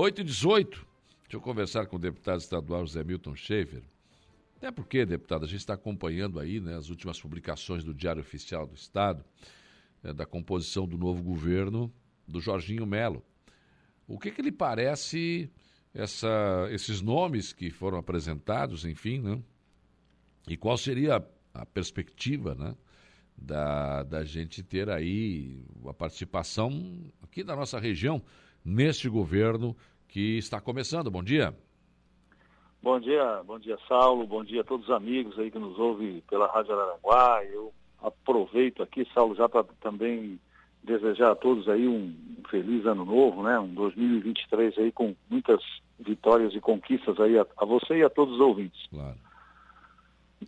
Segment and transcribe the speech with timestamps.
[0.00, 0.86] 8 e 18.
[1.22, 3.82] Deixa eu conversar com o deputado estadual José Milton Schaefer.
[4.56, 8.64] Até porque, deputado, a gente está acompanhando aí né, as últimas publicações do Diário Oficial
[8.64, 9.24] do Estado,
[10.00, 11.92] né, da composição do novo governo
[12.28, 13.24] do Jorginho Melo.
[14.06, 15.50] O que, que lhe parece
[15.92, 19.42] essa, esses nomes que foram apresentados, enfim, né?
[20.46, 22.76] E qual seria a, a perspectiva, né?
[23.36, 28.22] Da, da gente ter aí a participação aqui da nossa região
[28.68, 29.74] neste governo
[30.06, 31.10] que está começando.
[31.10, 31.54] Bom dia.
[32.82, 34.26] Bom dia, bom dia, Saulo.
[34.26, 37.44] Bom dia a todos os amigos aí que nos ouvem pela Rádio Araranguá.
[37.44, 40.38] Eu aproveito aqui, Saulo, já para também
[40.84, 42.14] desejar a todos aí um
[42.48, 43.58] feliz ano novo, né?
[43.58, 45.60] Um 2023 aí com muitas
[45.98, 48.86] vitórias e conquistas aí a, a você e a todos os ouvintes.
[48.90, 49.16] Claro.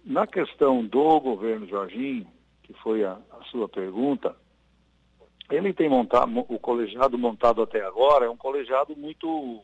[0.05, 2.27] Na questão do governo Jorginho,
[2.63, 4.37] que foi a, a sua pergunta,
[5.51, 9.63] ele tem montado, o colegiado montado até agora é um colegiado muito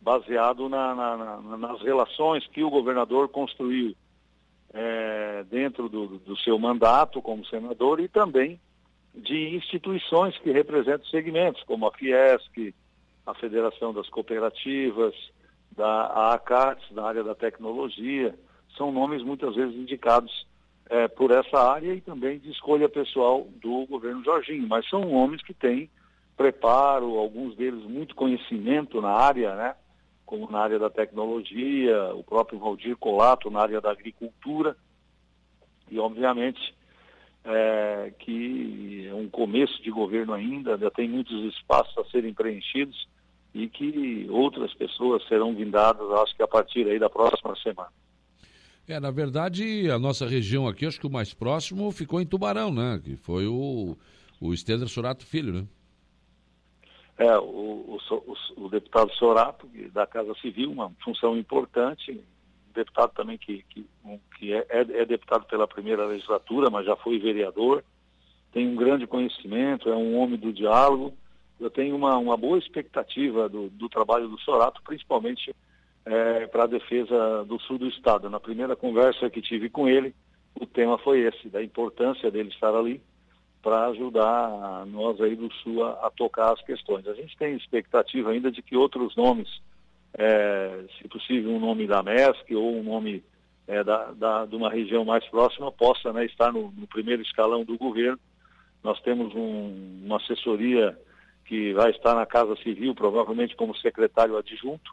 [0.00, 3.94] baseado na, na, na, nas relações que o governador construiu
[4.72, 8.60] é, dentro do, do, seu mandato como senador e também
[9.14, 12.74] de instituições que representam segmentos, como a Fiesc,
[13.26, 15.14] a Federação das Cooperativas,
[15.70, 18.34] da ACATS, da área da tecnologia,
[18.76, 20.46] são nomes muitas vezes indicados
[20.92, 25.42] é, por essa área e também de escolha pessoal do governo Jorginho, mas são homens
[25.42, 25.88] que têm
[26.36, 29.74] preparo, alguns deles muito conhecimento na área, né?
[30.26, 34.76] como na área da tecnologia, o próprio Valdir Colato na área da agricultura,
[35.90, 36.74] e obviamente
[37.42, 43.08] é, que é um começo de governo ainda, ainda tem muitos espaços a serem preenchidos
[43.54, 47.90] e que outras pessoas serão vindadas, acho que a partir aí da próxima semana.
[48.88, 52.72] É, na verdade, a nossa região aqui, acho que o mais próximo ficou em Tubarão,
[52.72, 53.00] né?
[53.02, 53.96] Que foi o,
[54.40, 55.66] o Stender Sorato Filho, né?
[57.16, 62.20] É, o, o, o, o deputado Sorato, da Casa Civil, uma função importante,
[62.74, 63.86] deputado também que, que,
[64.38, 67.84] que é, é, é, deputado pela primeira legislatura, mas já foi vereador,
[68.52, 71.14] tem um grande conhecimento, é um homem do diálogo.
[71.60, 75.54] Eu tenho uma, uma boa expectativa do, do trabalho do Sorato, principalmente
[76.04, 78.28] é, para a defesa do sul do estado.
[78.28, 80.14] Na primeira conversa que tive com ele,
[80.60, 83.00] o tema foi esse, da importância dele estar ali
[83.62, 87.06] para ajudar nós aí do sul a, a, tocar as questões.
[87.06, 89.48] A gente tem expectativa ainda de que outros nomes,
[90.18, 93.22] é, se possível um nome da MESC ou um nome
[93.68, 97.64] é, da, da, de uma região mais próxima, possa né, estar no, no, primeiro escalão
[97.64, 98.18] do governo.
[98.82, 100.98] Nós temos um, uma assessoria
[101.44, 104.90] que vai estar na Casa Civil, provavelmente como secretário adjunto,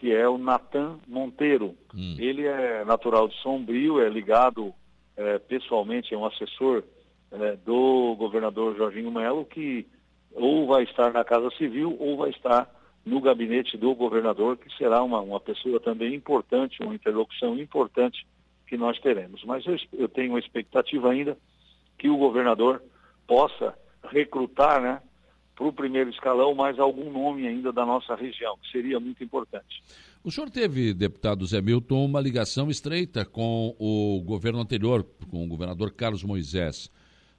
[0.00, 1.76] que é o Natan Monteiro.
[1.94, 2.16] Hum.
[2.18, 4.74] Ele é natural de Sombrio, é ligado
[5.14, 6.82] é, pessoalmente, é um assessor
[7.30, 9.86] é, do governador Jorginho Melo, que
[10.32, 12.66] ou vai estar na Casa Civil ou vai estar
[13.04, 18.26] no gabinete do governador, que será uma, uma pessoa também importante, uma interlocução importante
[18.66, 19.44] que nós teremos.
[19.44, 21.36] Mas eu, eu tenho uma expectativa ainda
[21.98, 22.82] que o governador
[23.26, 23.74] possa
[24.04, 25.02] recrutar, né,
[25.60, 29.82] para o primeiro escalão mais algum nome ainda da nossa região, que seria muito importante.
[30.24, 35.46] O senhor teve, deputado Zé Milton, uma ligação estreita com o governo anterior, com o
[35.46, 36.90] governador Carlos Moisés.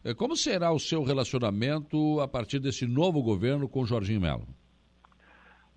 [0.05, 4.45] Eh, como será o seu relacionamento a partir desse novo governo com Jorginho Melo?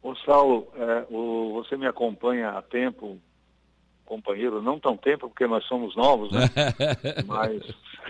[0.02, 3.18] Ô Saulo, é, o, você me acompanha há tempo,
[4.04, 6.48] companheiro, não tão tempo, porque nós somos novos, né?
[7.26, 7.62] mas,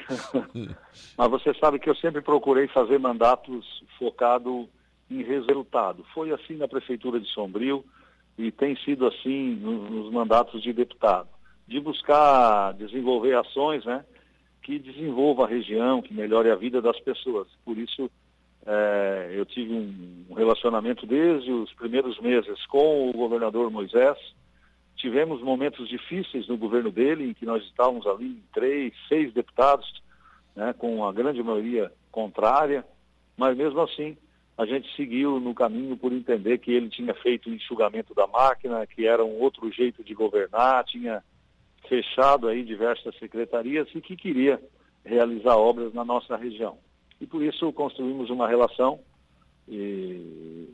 [1.16, 4.69] mas você sabe que eu sempre procurei fazer mandatos focado
[5.10, 6.04] em resultado.
[6.15, 7.84] Foi assim na Prefeitura de Sombrio
[8.37, 11.28] e tem sido assim nos, mandatos de deputado.
[11.66, 14.04] De buscar desenvolver ações né,
[14.62, 17.49] que desenvolva a região, que melhore a vida das pessoas.
[17.65, 18.10] Por isso,
[18.66, 24.19] é, eu tive um relacionamento desde os primeiros meses com o governador Moisés,
[25.04, 30.03] Tivemos momentos difíceis no governo dele, em que nós estávamos ali em três, seis deputados,
[30.56, 32.82] né, com a grande maioria contrária,
[33.37, 34.16] mas mesmo assim
[34.56, 38.86] a gente seguiu no caminho por entender que ele tinha feito o enxugamento da máquina,
[38.86, 41.22] que era um outro jeito de governar, tinha
[41.86, 44.59] fechado aí diversas secretarias e que queria
[45.04, 46.78] realizar obras na nossa região.
[47.21, 49.00] E por isso construímos uma relação
[49.68, 50.66] e,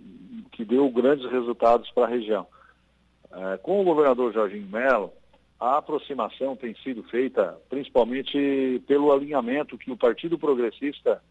[0.53, 2.47] que deu grandes resultados para a região.
[3.33, 5.13] É, com o governador Jorginho Melo,
[5.59, 11.23] a aproximação tem sido feita principalmente pelo alinhamento que o Partido Progressista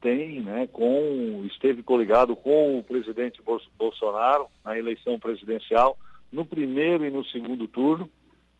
[0.00, 3.42] tem, né, com, esteve coligado com o presidente
[3.78, 5.98] Bolsonaro na eleição presidencial,
[6.32, 8.08] no primeiro e no segundo turno.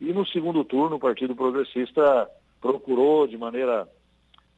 [0.01, 2.29] E no segundo turno, o Partido Progressista
[2.61, 3.89] procurou de maneira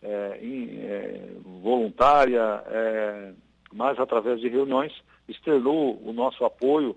[0.03, 1.29] é, in, é,
[1.63, 3.33] voluntária, é,
[3.73, 4.93] mais através de reuniões,
[5.29, 6.97] externou o nosso apoio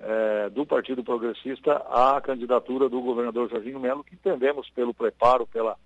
[0.00, 5.76] é, do Partido Progressista à candidatura do governador Jorginho Melo, que entendemos pelo preparo, pela,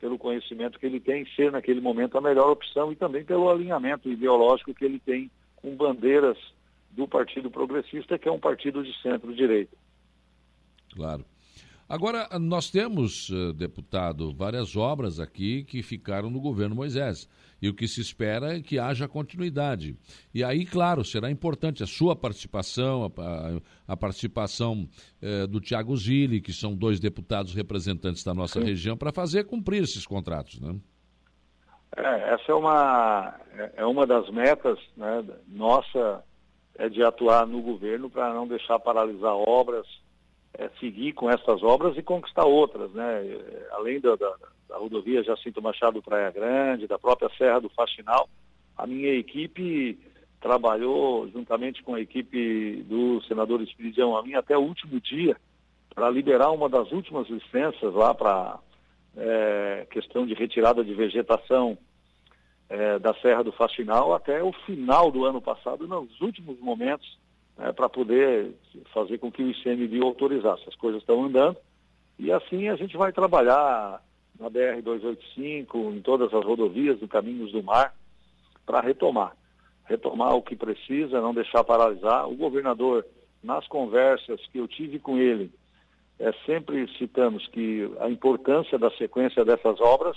[0.00, 4.08] pelo conhecimento que ele tem, ser naquele momento a melhor opção e também pelo alinhamento
[4.08, 6.38] ideológico que ele tem com bandeiras
[6.90, 9.76] do Partido Progressista, que é um partido de centro-direita.
[10.94, 11.24] Claro.
[11.88, 17.26] Agora, nós temos, eh, deputado, várias obras aqui que ficaram no governo Moisés.
[17.62, 19.96] E o que se espera é que haja continuidade.
[20.34, 24.86] E aí, claro, será importante a sua participação, a, a participação
[25.22, 28.66] eh, do Tiago Zilli, que são dois deputados representantes da nossa Sim.
[28.66, 30.60] região, para fazer cumprir esses contratos.
[30.60, 30.76] Né?
[31.96, 36.22] É, essa é uma, é, é uma das metas né, nossa
[36.76, 39.86] é de atuar no governo para não deixar paralisar obras,
[40.54, 43.26] é, seguir com essas obras e conquistar outras, né?
[43.26, 44.34] É, além da, da,
[44.68, 48.28] da, rodovia Jacinto Machado Praia Grande, da própria Serra do Faxinal,
[48.76, 49.98] a minha equipe
[50.40, 55.36] trabalhou juntamente com a equipe do senador Espiridião a mim até o último dia
[55.94, 58.58] para liberar uma das últimas licenças lá para
[59.16, 61.76] é, questão de retirada de vegetação
[62.68, 67.18] é, da Serra do Faxinal até o final do ano passado, nos últimos momentos
[67.58, 68.54] né, para poder
[68.94, 70.62] fazer com que o ICMBio autorizasse.
[70.68, 71.58] As coisas estão andando
[72.18, 74.02] e assim a gente vai trabalhar
[74.38, 77.92] na BR-285, em todas as rodovias do Caminhos do Mar,
[78.64, 79.36] para retomar.
[79.84, 82.28] Retomar o que precisa, não deixar paralisar.
[82.28, 83.04] O governador,
[83.42, 85.50] nas conversas que eu tive com ele,
[86.20, 90.16] é, sempre citamos que a importância da sequência dessas obras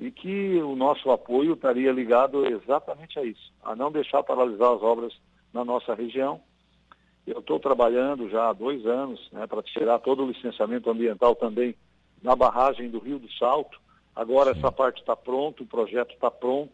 [0.00, 4.82] e que o nosso apoio estaria ligado exatamente a isso, a não deixar paralisar as
[4.82, 5.12] obras
[5.52, 6.40] na nossa região
[7.26, 11.74] eu estou trabalhando já há dois anos né, para tirar todo o licenciamento ambiental também
[12.22, 13.78] na barragem do Rio do Salto.
[14.14, 16.72] Agora essa parte está pronta, o projeto está pronto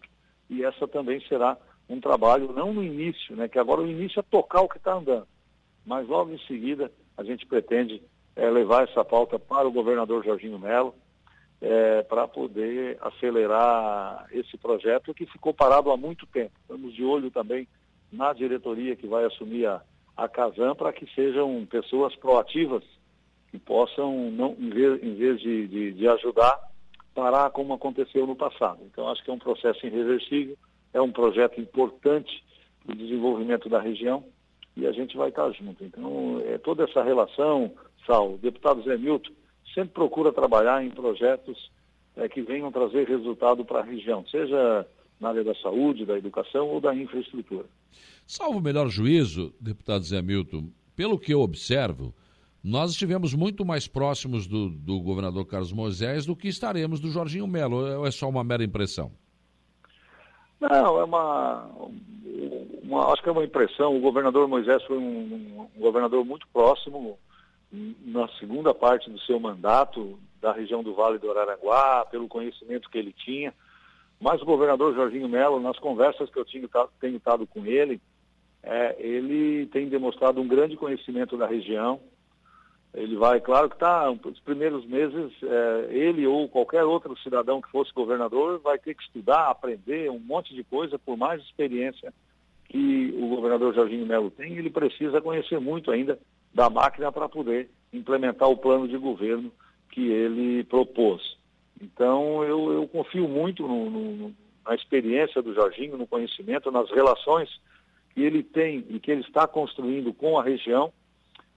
[0.49, 1.57] e essa também será
[1.89, 4.95] um trabalho, não no início, né, que agora o início é tocar o que está
[4.95, 5.27] andando,
[5.85, 8.03] mas logo em seguida a gente pretende
[8.37, 10.95] é, levar essa pauta para o governador Jorginho Melo,
[11.61, 16.53] é, para poder acelerar esse projeto que ficou parado há muito tempo.
[16.63, 17.69] Estamos de olho também
[18.11, 19.83] na diretoria que vai assumir a,
[20.21, 22.85] a Casam para que sejam pessoas proativas
[23.51, 26.61] que possam, não, em vez, em vez de, de, de, ajudar,
[27.15, 28.81] parar como aconteceu no passado.
[28.85, 30.57] Então, acho que é um processo irreversível,
[30.93, 32.45] é um projeto importante
[32.85, 34.23] para o desenvolvimento da região
[34.77, 35.83] e a gente vai estar junto.
[35.83, 37.73] Então, é, toda essa relação,
[38.07, 39.33] Sal, o deputado Zé Milton
[39.75, 41.71] sempre procura trabalhar em projetos
[42.15, 44.87] é, que venham trazer resultado para a região, seja
[45.21, 47.67] na área da saúde, da educação ou da infraestrutura.
[48.27, 52.15] Salvo o melhor juízo, deputado Zé Milton, pelo que eu observo,
[52.63, 57.47] nós estivemos muito mais próximos do, do governador Carlos Moisés do que estaremos do Jorginho
[57.47, 59.11] Melo, ou é só uma mera impressão?
[60.61, 61.71] Não, é uma,
[62.83, 63.97] uma, acho que é uma impressão.
[63.97, 67.19] O governador Moisés foi um, um, governador muito próximo
[67.73, 72.99] na segunda parte do seu mandato da região do Vale do Araranguá, pelo conhecimento que
[72.99, 73.55] ele tinha.
[74.21, 76.69] Mas o governador Jorginho Melo, nas conversas que eu tenho,
[77.01, 78.01] tenho estado com ele,
[78.63, 81.99] é, ele tem demonstrado um grande conhecimento da região.
[82.93, 87.71] Ele vai, claro que está, os primeiros meses, é, ele ou qualquer outro cidadão que
[87.71, 92.13] fosse governador vai ter que estudar, aprender um monte de coisa, por mais experiência
[92.69, 96.19] que o governador Jorginho Melo tem, ele precisa conhecer muito ainda
[96.53, 99.51] da máquina para poder implementar o plano de governo
[99.91, 101.40] que ele propôs.
[101.81, 104.35] Então, eu, eu confio muito no, no,
[104.67, 107.49] na experiência do Jorginho, no conhecimento, nas relações
[108.13, 110.93] que ele tem e que ele está construindo com a região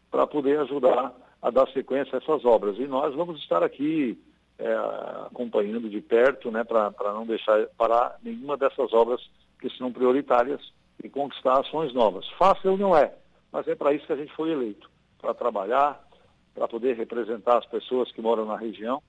[0.10, 2.78] para poder ajudar a dar sequência a essas obras.
[2.78, 4.18] E nós vamos estar aqui
[4.58, 4.74] é,
[5.26, 9.22] acompanhando de perto, né, para não deixar parar nenhuma dessas obras
[9.60, 10.62] que são prioritárias
[11.04, 12.28] e conquistar ações novas.
[12.38, 13.14] Fácil não é,
[13.52, 14.90] mas é para isso que a gente foi eleito,
[15.20, 16.02] para trabalhar,
[16.54, 19.02] para poder representar as pessoas que moram na região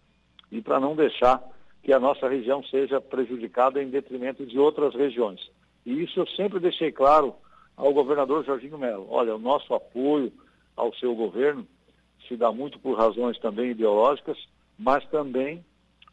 [0.51, 1.43] e para não deixar
[1.83, 5.41] que a nossa região seja prejudicada em detrimento de outras regiões.
[5.85, 7.35] E isso eu sempre deixei claro
[7.77, 9.07] ao governador Jorginho Melo.
[9.11, 10.33] Olha, o nosso apoio
[10.77, 11.67] ao seu governo
[12.27, 14.39] se dá muito por razões também ideológicas,
[14.79, 15.65] mas também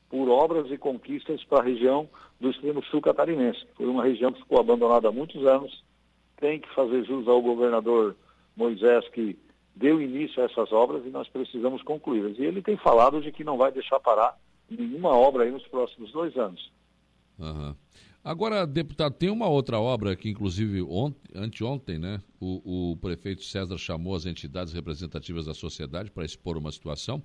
[0.09, 2.09] por obras e conquistas para a região
[2.39, 3.65] do extremo sul catarinense.
[3.75, 5.83] Foi uma região que ficou abandonada há muitos anos.
[6.37, 8.15] Tem que fazer jus ao governador
[8.57, 9.37] Moisés, que
[9.75, 12.37] deu início a essas obras e nós precisamos concluí-las.
[12.37, 14.37] E ele tem falado de que não vai deixar parar
[14.69, 16.71] nenhuma obra aí nos próximos dois anos.
[17.39, 17.75] Uhum.
[18.23, 23.77] Agora, deputado, tem uma outra obra que, inclusive, ontem, anteontem, né, o, o prefeito César
[23.79, 27.23] chamou as entidades representativas da sociedade para expor uma situação,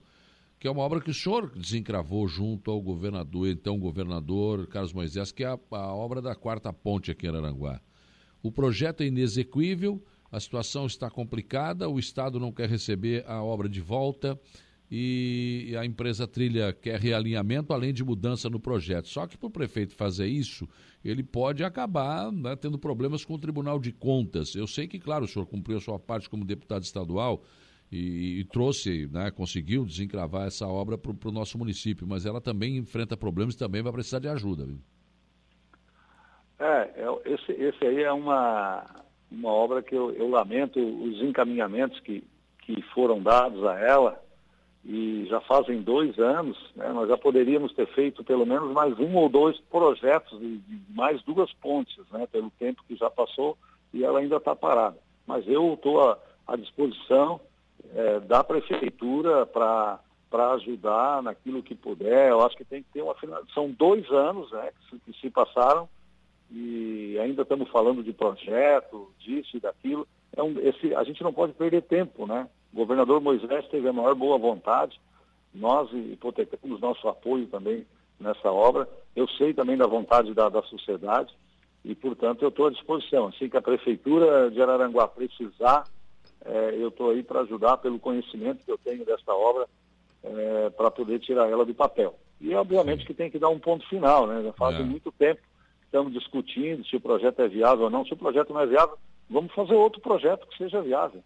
[0.59, 5.31] que é uma obra que o senhor desencravou junto ao governador, então governador Carlos Moisés,
[5.31, 7.79] que é a, a obra da quarta ponte aqui em Aranguá.
[8.43, 10.03] o projeto é inexequível,
[10.37, 14.39] a situação está complicada, o Estado não quer receber a obra de volta
[14.91, 19.09] e a empresa Trilha quer realinhamento, além de mudança no projeto.
[19.09, 20.69] Só que para o prefeito fazer isso,
[21.03, 24.55] ele pode acabar né, tendo problemas com o Tribunal de Contas.
[24.55, 27.43] Eu sei que, claro, o senhor cumpriu a sua parte como deputado estadual
[27.91, 32.77] e, e trouxe, né, conseguiu desencravar essa obra para o nosso município, mas ela também
[32.77, 34.67] enfrenta problemas e também vai precisar de ajuda.
[34.67, 34.79] Viu?
[36.59, 39.06] É, é esse, esse aí é uma,
[39.37, 42.25] uma obra que eu, eu lamento os encaminhamentos que,
[42.61, 44.23] que foram dados a ela
[44.85, 49.17] e já fazem dois anos, né, nós já poderíamos ter feito pelo menos mais um
[49.17, 53.59] ou dois projetos de, de mais duas pontes, né, pelo tempo que já passou
[53.93, 54.97] e ela ainda está parada.
[55.27, 56.01] Mas eu estou
[56.47, 57.41] à, disposição
[57.95, 62.31] é, da prefeitura para para ajudar naquilo que puder.
[62.31, 63.15] Eu acho que tem que ter uma
[63.55, 65.89] São dois anos né, que, se, que se passaram
[66.51, 70.07] e ainda estamos falando de projeto, disso e daquilo.
[70.37, 72.49] É um, esse, a gente não pode perder tempo, né?
[72.73, 75.01] O governador Moisés teve a maior boa vontade,
[75.55, 77.87] nós hipotecamos nosso apoio também
[78.21, 78.89] nessa obra.
[79.15, 81.35] Eu sei também da vontade da, da sociedade
[81.85, 83.29] e, portanto, eu estou à disposição.
[83.29, 85.85] Assim que a Prefeitura de Araranguá precisar,
[86.45, 89.67] é, eu estou aí para ajudar pelo conhecimento que eu tenho dessa obra
[90.23, 92.15] é, para poder tirar ela do papel.
[92.41, 94.43] E, obviamente, que tem que dar um ponto final, né?
[94.43, 94.83] Já faz é.
[94.83, 95.41] muito tempo
[95.97, 98.05] estamos discutindo se o projeto é viável ou não.
[98.05, 98.99] Se o projeto não é viável,
[99.31, 101.23] vamos fazer outro projeto que seja viável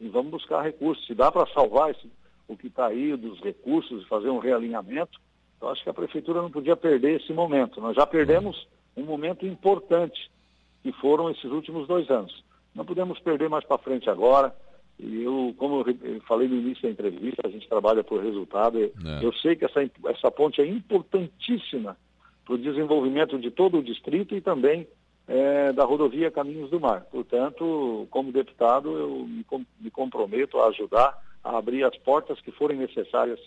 [0.00, 1.06] e vamos buscar recursos.
[1.06, 2.10] Se dá para salvar esse,
[2.48, 5.20] o que está aí dos recursos e fazer um realinhamento,
[5.60, 7.80] eu acho que a prefeitura não podia perder esse momento.
[7.80, 10.30] Nós já perdemos um momento importante,
[10.82, 12.44] que foram esses últimos dois anos.
[12.74, 14.54] Não podemos perder mais para frente agora.
[14.98, 18.78] E eu, como eu falei no início da entrevista, a gente trabalha por resultado.
[18.82, 18.90] É.
[19.20, 21.96] Eu sei que essa, essa ponte é importantíssima
[22.46, 24.86] para o desenvolvimento de todo o distrito e também
[25.26, 27.02] é, da rodovia Caminhos do Mar.
[27.10, 29.44] Portanto, como deputado, eu me,
[29.80, 33.40] me comprometo a ajudar a abrir as portas que forem necessárias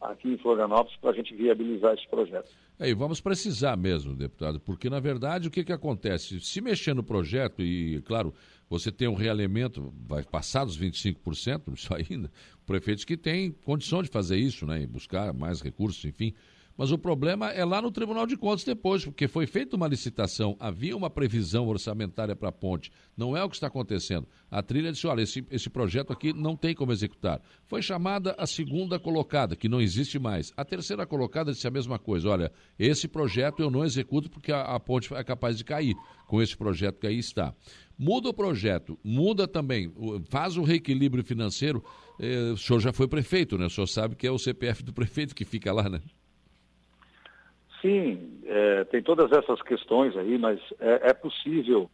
[0.00, 2.50] aqui em Florianópolis para a gente viabilizar esse projeto.
[2.78, 6.40] É, e vamos precisar mesmo, deputado, porque na verdade o que, que acontece?
[6.40, 8.34] Se mexer no projeto e, claro,
[8.68, 12.30] você tem um realimento, vai passar dos 25%, isso ainda,
[12.66, 16.34] prefeitos que têm condição de fazer isso, né, e buscar mais recursos, enfim,
[16.80, 20.56] mas o problema é lá no Tribunal de Contas depois, porque foi feita uma licitação,
[20.58, 22.90] havia uma previsão orçamentária para a ponte.
[23.14, 24.26] Não é o que está acontecendo.
[24.50, 27.42] A trilha disse: olha, esse, esse projeto aqui não tem como executar.
[27.66, 30.54] Foi chamada a segunda colocada, que não existe mais.
[30.56, 34.62] A terceira colocada disse a mesma coisa: olha, esse projeto eu não executo porque a,
[34.62, 35.94] a ponte é capaz de cair
[36.26, 37.54] com esse projeto que aí está.
[37.98, 39.92] Muda o projeto, muda também,
[40.30, 41.84] faz o reequilíbrio financeiro.
[42.18, 43.66] Eh, o senhor já foi prefeito, né?
[43.66, 46.00] O senhor sabe que é o CPF do prefeito que fica lá, né?
[47.80, 51.90] Sim, é, tem todas essas questões aí, mas é, é, possível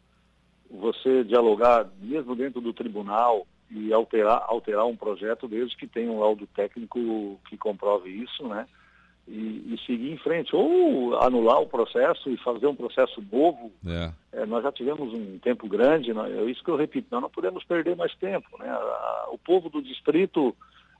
[0.69, 6.19] você dialogar mesmo dentro do tribunal e alterar, alterar um projeto desde que tenha um
[6.19, 8.67] laudo técnico que comprove isso, né?
[9.29, 13.73] E, e seguir em frente, ou anular o processo e fazer um processo novo.
[13.85, 14.13] É.
[14.33, 17.65] É, nós já tivemos um tempo grande, é isso que eu repito, nós não podemos
[17.65, 18.47] perder mais tempo.
[18.59, 18.73] Né?
[19.33, 20.55] o povo do distrito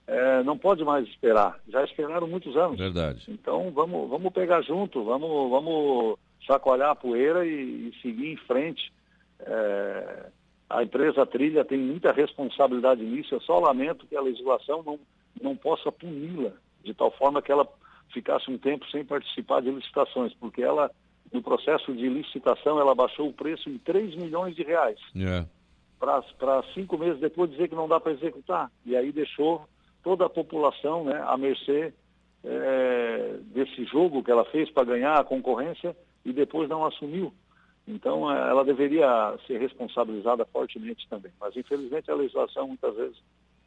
[0.07, 1.59] é, não pode mais esperar.
[1.69, 2.79] Já esperaram muitos anos.
[2.79, 3.25] Verdade.
[3.29, 8.93] Então vamos, vamos pegar junto, vamos, vamos chacoalhar a poeira e, e seguir em frente.
[9.41, 10.27] É,
[10.71, 13.35] a empresa Trilha tem muita responsabilidade nisso.
[13.35, 14.99] Eu só lamento que a legislação não,
[15.41, 16.53] não possa puni-la
[16.85, 17.69] de tal forma que ela
[18.13, 20.91] ficasse um tempo sem participar de licitações, porque ela,
[21.33, 24.99] no processo de licitação, ela baixou o preço em 3 milhões de reais.
[25.15, 25.45] Yeah.
[25.45, 25.57] É.
[25.99, 28.71] Para cinco meses depois dizer que não dá para executar.
[28.85, 29.67] E aí deixou
[30.07, 31.93] toda a população né, à mercê
[32.45, 37.35] é, desse jogo que ela fez para ganhar a concorrência e depois não assumiu.
[37.89, 41.33] Então, é, ela deveria ser responsabilizada fortemente também.
[41.41, 43.17] Mas, infelizmente, a legislação, muitas vezes,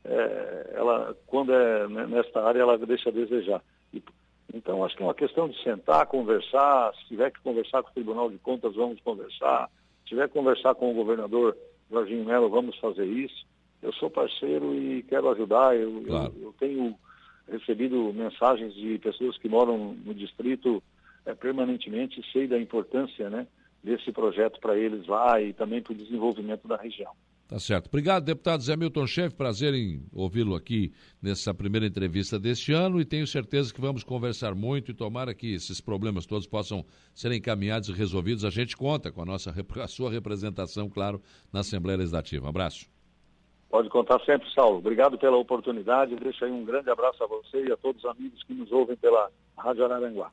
[0.05, 3.62] é, ela, quando é nesta área, ela deixa a desejar.
[4.53, 6.93] Então, acho que é uma questão de sentar, conversar.
[6.96, 9.69] Se tiver que conversar com o Tribunal de Contas, vamos conversar.
[10.03, 11.58] Se tiver que conversar com o governador
[11.91, 13.46] Jorginho Melo, vamos fazer isso
[13.81, 15.75] eu sou parceiro e quero ajudar.
[15.75, 16.33] Eu, claro.
[16.38, 16.95] eu, eu tenho
[17.48, 20.81] recebido mensagens de pessoas que moram no distrito
[21.25, 23.48] é, permanentemente sei da importância né,
[23.83, 27.12] desse projeto para eles lá e também para o desenvolvimento da região.
[27.48, 27.88] Tá certo.
[27.88, 29.36] Obrigado, deputado Zé Milton Chefe.
[29.36, 34.53] Prazer em ouvi-lo aqui nessa primeira entrevista deste ano e tenho certeza que vamos conversar
[34.53, 38.45] muito e tomara que esses problemas todos possam ser encaminhados e resolvidos.
[38.45, 41.19] A gente conta com a, nossa, a sua representação, claro,
[41.51, 42.45] na Assembleia Legislativa.
[42.45, 42.86] Um abraço.
[43.70, 44.80] Pode contar sempre, Saulo.
[44.80, 46.16] Obrigado pela oportunidade.
[46.16, 48.96] Deixa aí um grande abraço a você e a todos os amigos que nos ouvem
[48.98, 50.32] pela Rádio Araranguá.